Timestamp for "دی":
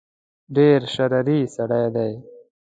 1.95-2.13